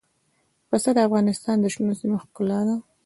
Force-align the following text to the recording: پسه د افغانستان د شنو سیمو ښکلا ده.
پسه 0.69 0.89
د 0.95 0.99
افغانستان 1.07 1.57
د 1.61 1.65
شنو 1.73 1.93
سیمو 1.99 2.17
ښکلا 2.23 2.59
ده. 2.67 2.75